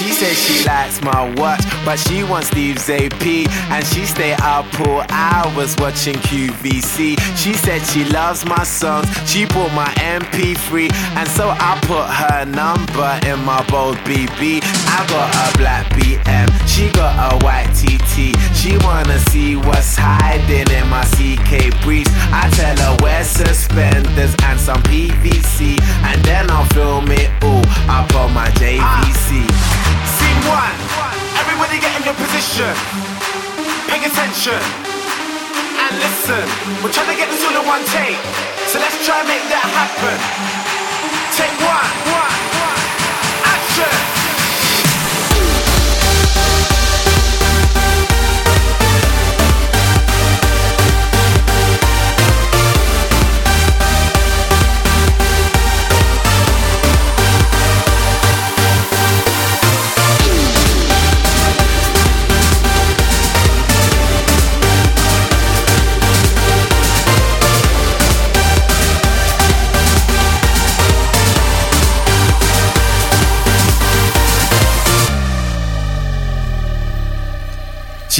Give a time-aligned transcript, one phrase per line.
[0.00, 1.79] She says she likes my watch.
[1.84, 3.26] But she wants Steve's AP,
[3.72, 7.18] and she stay up all hours watching QVC.
[7.36, 12.44] She said she loves my songs, she bought my MP3, and so I put her
[12.44, 14.60] number in my bold BB.
[14.62, 18.36] I got a black BM, she got a white TT.
[18.54, 22.10] She wanna see what's hiding in my CK briefs.
[22.32, 28.14] I tell her wear suspenders and some PVC, and then I'll film it all up
[28.14, 29.48] on my JVC.
[30.04, 31.09] Scene one.
[31.40, 32.68] Everybody get in your position.
[33.88, 34.60] Pay attention.
[35.80, 36.44] And listen.
[36.84, 38.20] We're trying to get this all in one take.
[38.68, 40.16] So let's try and make that happen.
[41.32, 41.90] Take one.
[42.12, 42.29] one.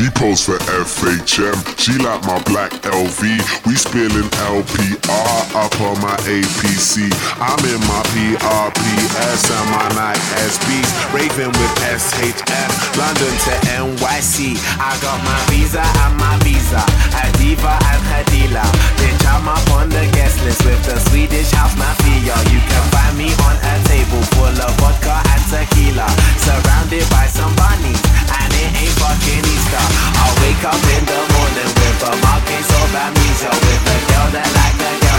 [0.01, 1.61] She posed for FHM.
[1.77, 3.21] She like my black LV.
[3.69, 7.05] We spilling LPR up on my APC.
[7.37, 10.89] I'm in my PRPS and my Nike SBs.
[11.13, 12.71] Raving with SHM.
[12.97, 14.57] London to NYC.
[14.81, 16.81] I got my visa and my visa.
[17.21, 18.65] A diva and dealer.
[18.97, 22.41] Bitch, I'm up on the guest list with the Swedish house mafia.
[22.49, 26.09] You can find me on a table full of vodka and tequila.
[26.41, 28.01] Surrounded by some bunnies.
[28.33, 29.90] And it ain't fucking Easter.
[29.91, 33.51] I wake up in the morning with a market of amnesia.
[33.51, 35.10] With a girl that like a girl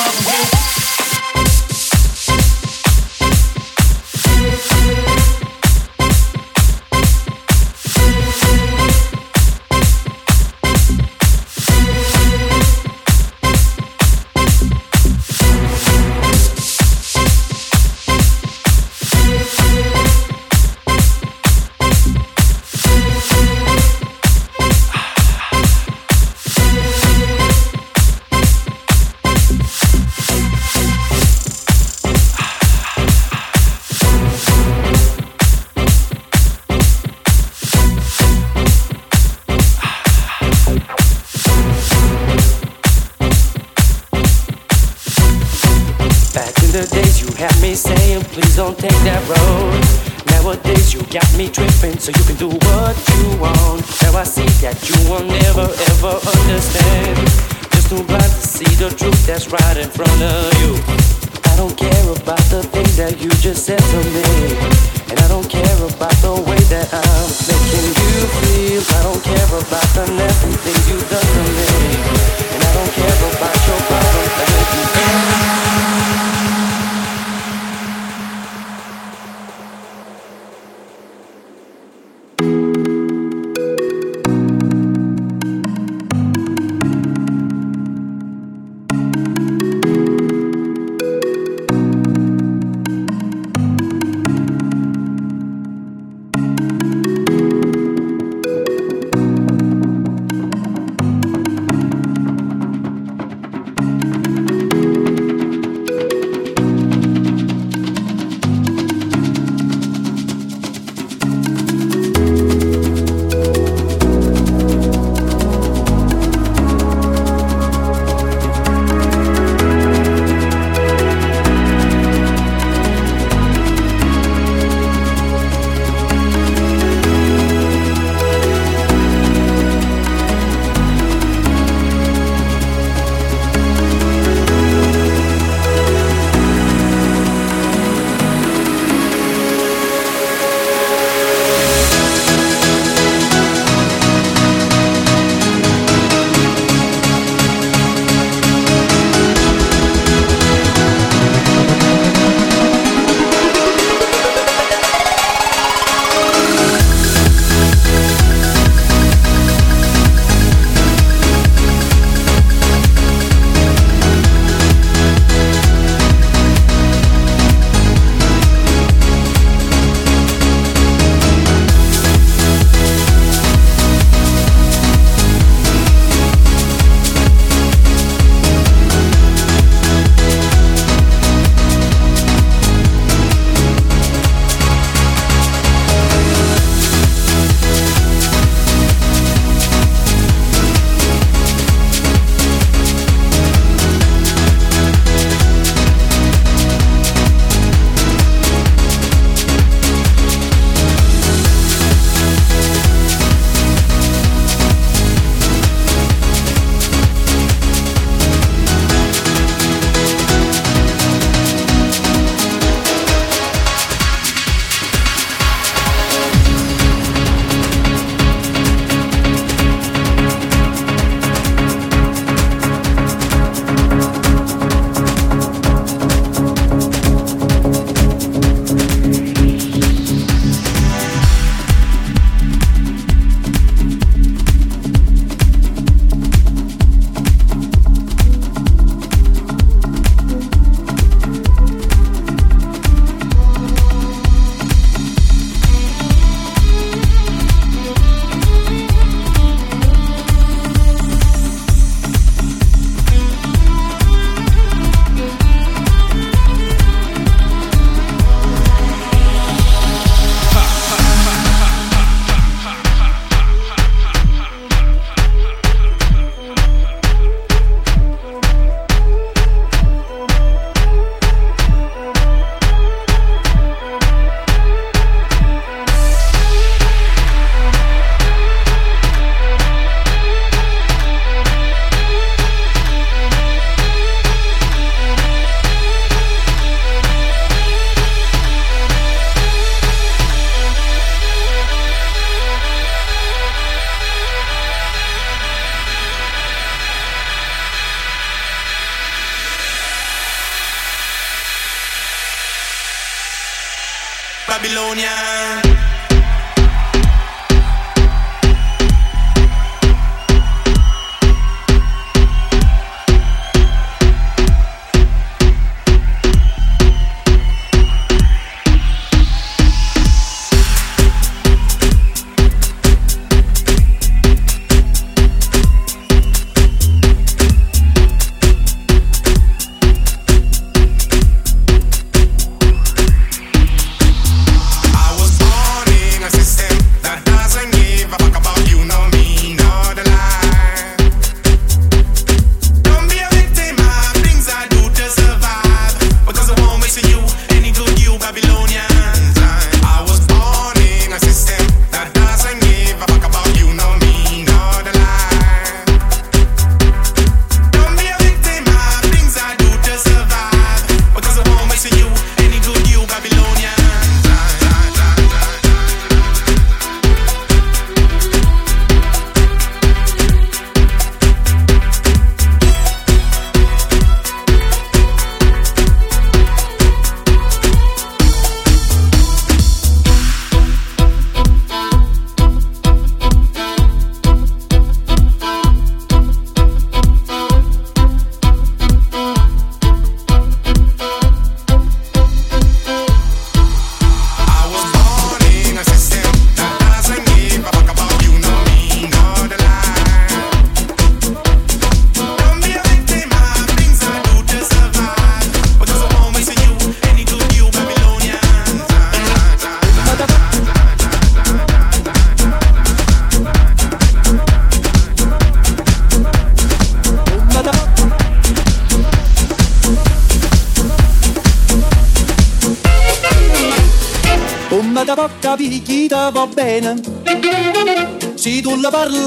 [0.00, 0.49] Back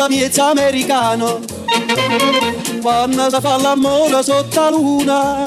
[0.04, 1.40] parla miezza americano.
[2.82, 5.44] Quando si fa l'amore sotto la luna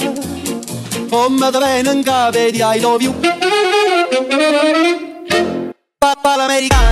[1.11, 3.15] come te viene in capo di I love you.
[5.99, 6.86] Papà l'americano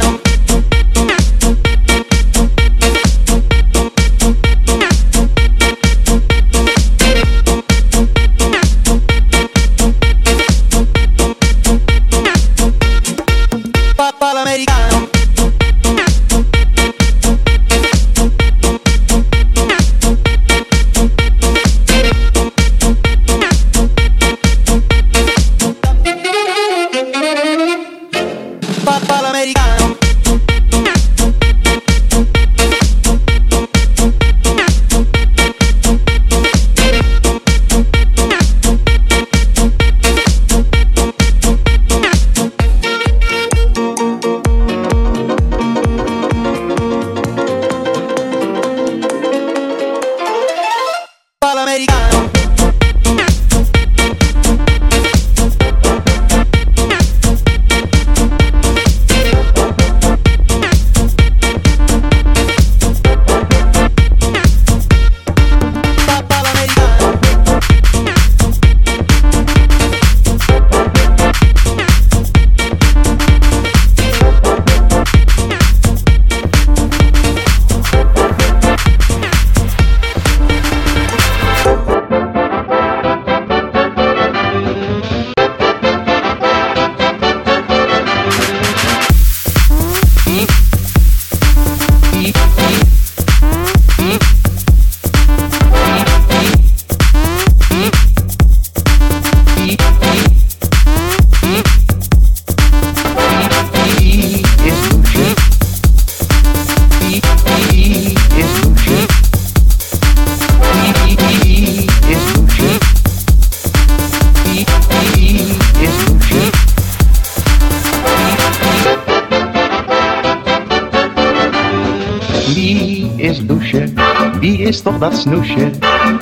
[124.85, 125.71] toch dat snoesje?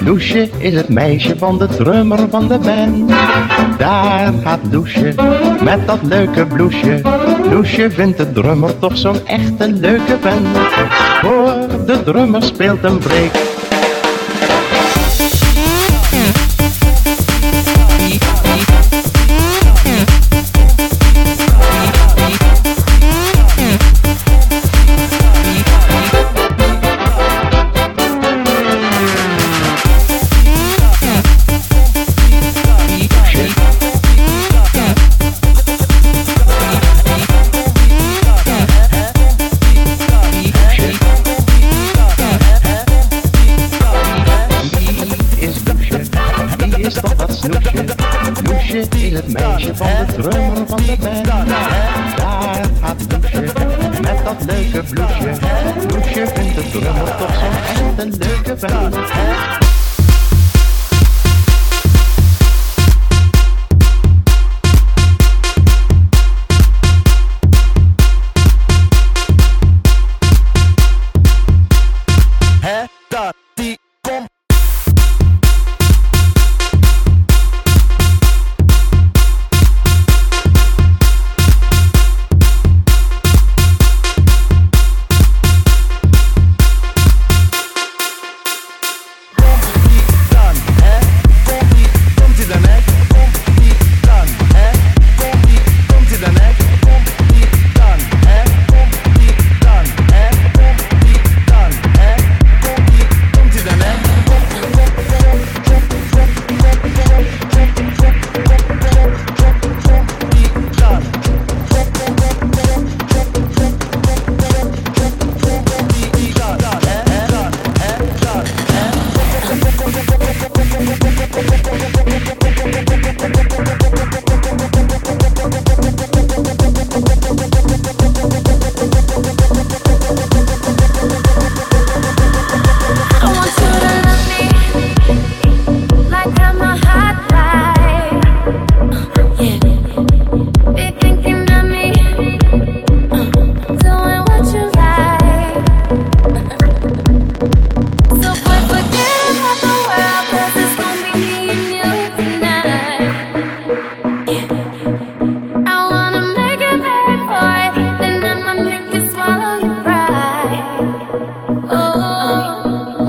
[0.04, 3.12] Loesje is het meisje van de drummer van de band.
[3.78, 5.14] Daar gaat Loesje
[5.62, 7.00] met dat leuke bloesje.
[7.50, 10.46] Loesje vindt de drummer toch zo'n echte leuke band.
[11.20, 11.54] Voor
[11.86, 13.51] de drummer speelt een break
[49.76, 51.24] van de drummer van de band.
[52.16, 53.40] Daar gaat Loesje
[54.00, 55.30] met dat leuke bloesje.
[55.88, 59.61] Loesje in de drummer toch zo'n echt een leuke band.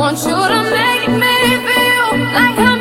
[0.03, 1.35] Want you to make me
[1.65, 2.72] feel like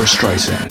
[0.00, 0.66] Barbra Streisand.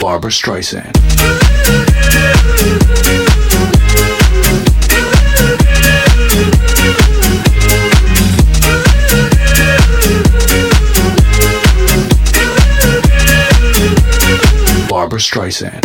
[0.00, 0.95] Barbra Streisand.
[15.16, 15.80] Barbra Streisand.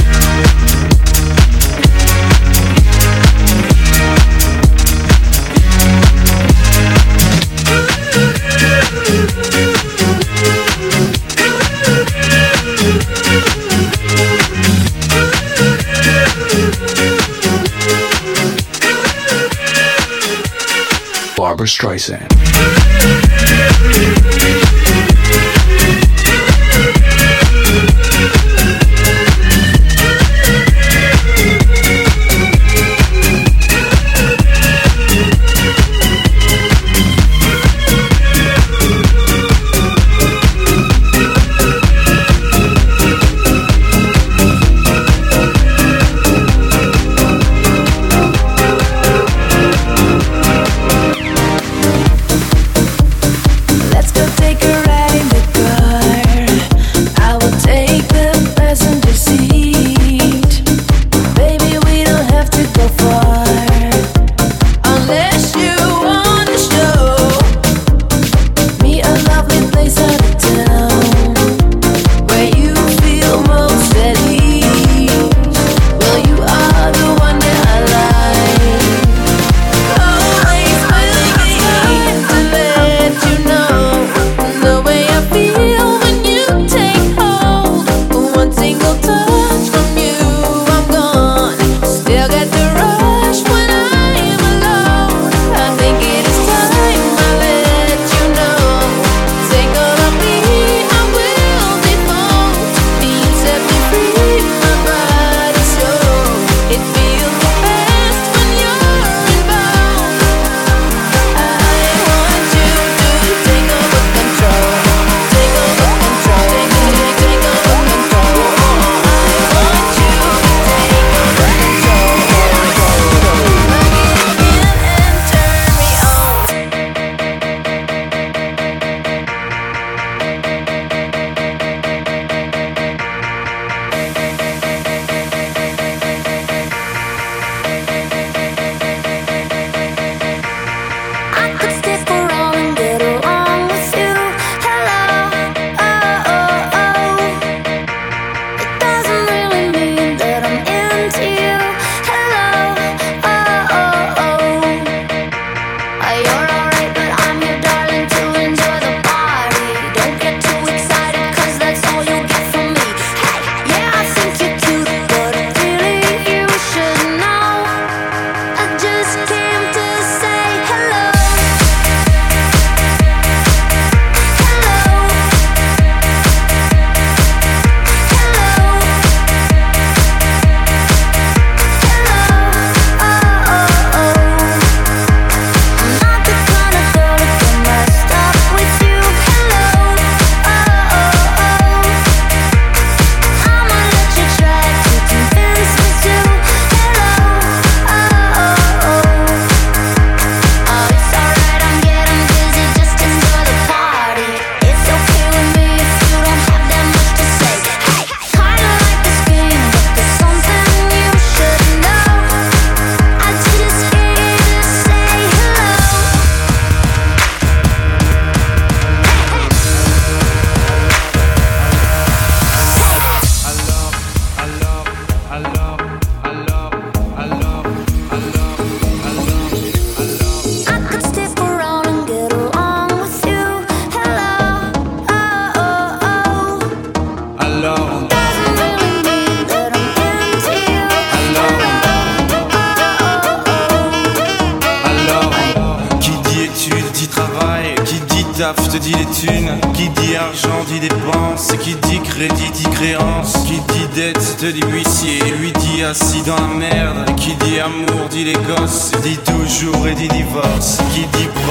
[21.38, 22.28] Barbra Streisand.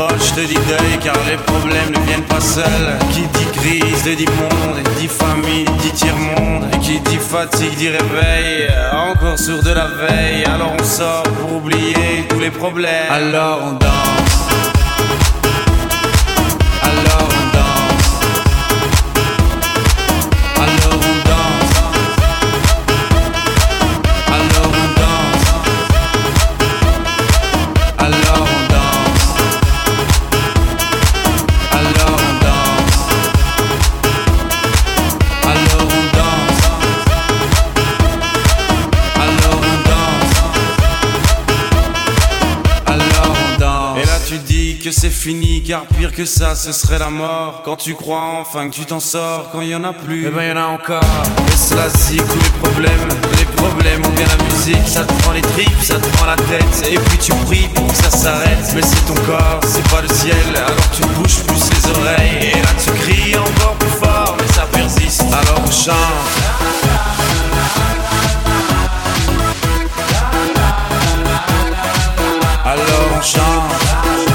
[0.01, 2.97] Proche te dit deuil car les problèmes ne viennent pas seuls.
[3.13, 4.79] Qui dit crise te dit monde.
[4.99, 6.71] Dit famille dit tiers-monde.
[6.81, 8.71] Qui dit fatigue dit réveil.
[8.93, 10.43] Encore sourd de la veille.
[10.47, 13.11] Alors on sort pour oublier tous les problèmes.
[13.11, 14.20] Alors on danse.
[45.21, 47.61] Fini, car pire que ça, ce serait la mort.
[47.63, 50.45] Quand tu crois enfin que tu t'en sors, quand y en a plus, eh ben
[50.45, 51.03] y en a encore.
[51.49, 55.33] Et cela zig tous les problèmes, les problèmes ont bien la musique, ça te prend
[55.33, 58.73] les tripes, ça te prend la tête, et puis tu pries pour que ça s'arrête.
[58.75, 62.63] Mais c'est ton corps, c'est pas le ciel, alors tu bouges plus les oreilles, et
[62.63, 65.23] là tu cries encore plus fort, mais ça persiste.
[65.23, 65.97] Alors on chante.
[72.65, 74.30] Alors on chante.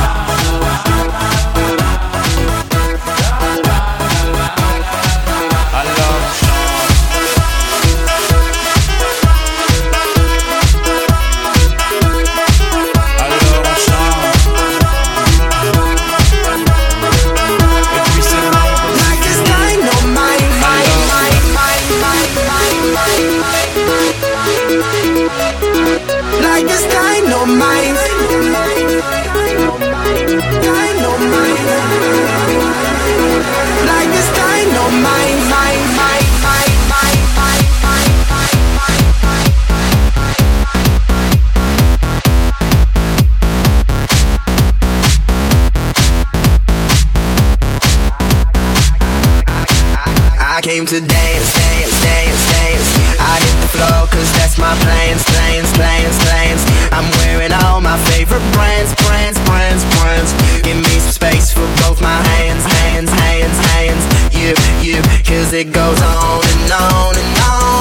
[50.65, 52.89] Came to dance, dance, dance, dance.
[53.21, 56.61] I hit the floor cause that's my plans, plans, plans, plans.
[56.89, 60.33] I'm wearing all my favorite brands, brands, brands, brands.
[60.65, 64.03] Give me some space for both my hands, hands, hands, hands.
[64.33, 67.74] You, you, cause it goes on and on and on.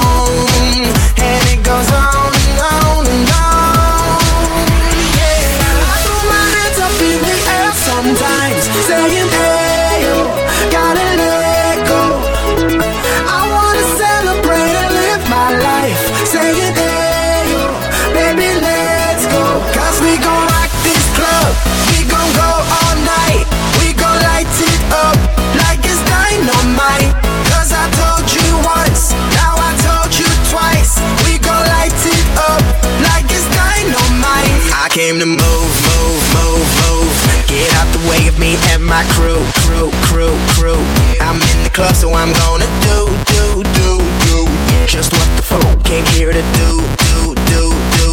[35.25, 37.17] To move, move, move, move.
[37.49, 40.83] Get out the way of me and my crew, crew, crew, crew.
[41.21, 42.99] I'm in the club, so I'm gonna do,
[43.33, 43.91] do, do,
[44.27, 44.39] do.
[44.87, 46.71] Just what the phone came here to do,
[47.09, 47.63] do, do,
[47.97, 48.09] do.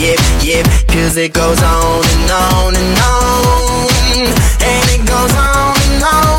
[0.00, 3.88] Yep, yep, cause it goes on and on and on.
[4.64, 6.35] And it goes on and on.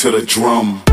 [0.00, 0.89] To the drum.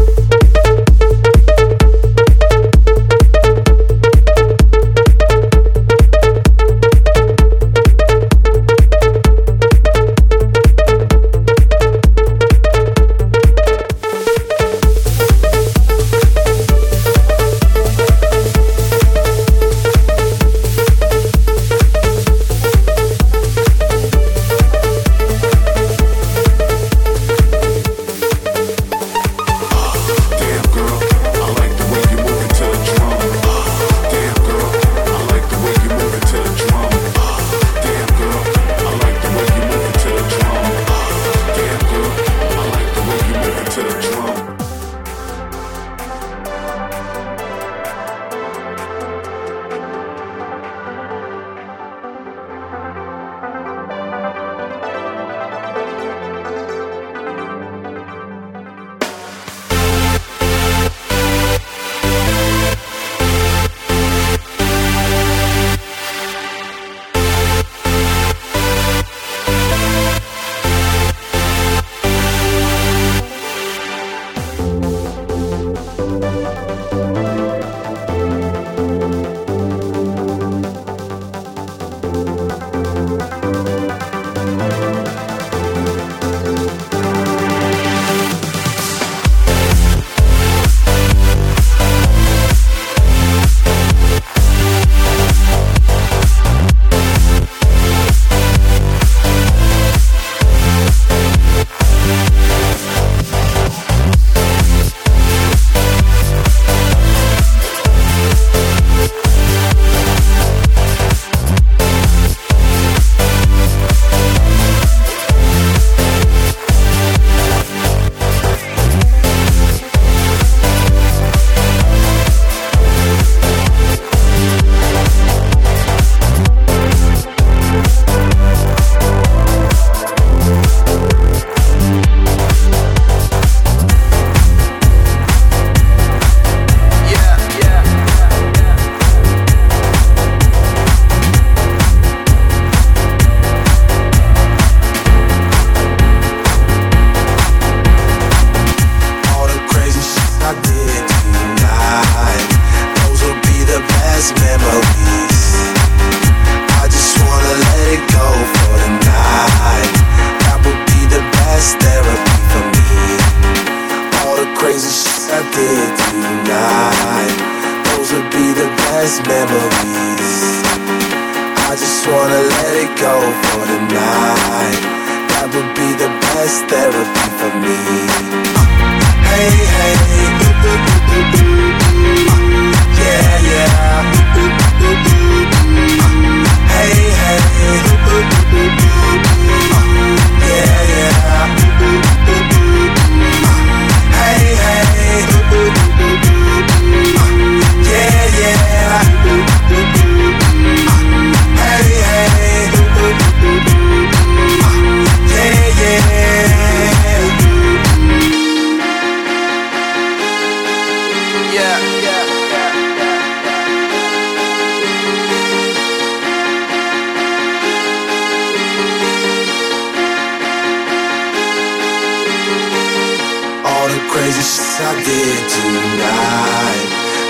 [225.07, 226.83] did tonight.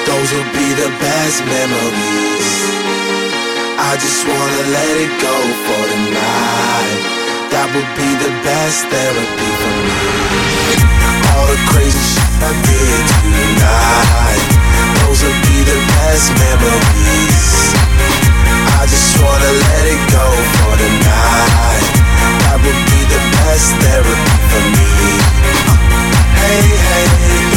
[0.10, 2.50] Those will be the best memories.
[3.78, 7.02] I just wanna let it go for tonight.
[7.54, 10.10] That would be the best therapy for me.
[11.30, 14.44] All the crazy shit I did tonight.
[15.02, 17.46] Those will be the best memories.
[18.82, 20.26] I just wanna let it go
[20.58, 21.86] for tonight.
[22.42, 24.92] That would be the best therapy for me.
[26.42, 27.57] Hey, hey.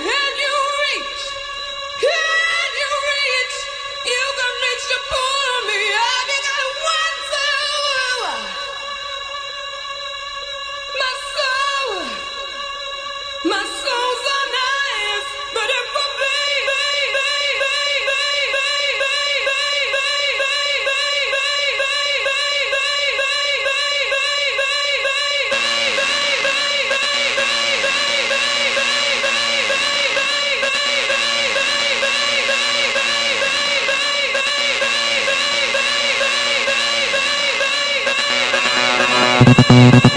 [0.00, 0.12] Yeah.
[39.70, 40.07] It's the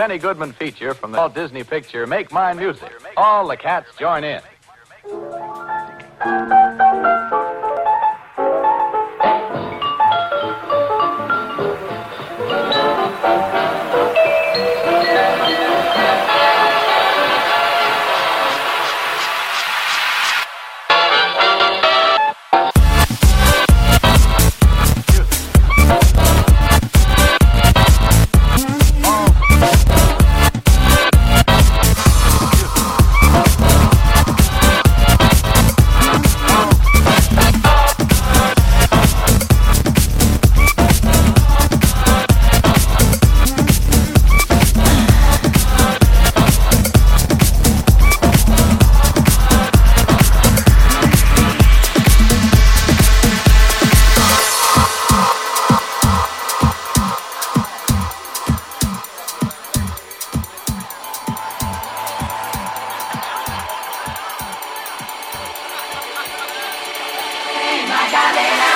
[0.00, 2.90] Benny Goodman feature from the Walt Disney picture Make Mine Music.
[3.18, 4.40] All the cats join in.
[68.10, 68.69] cadena.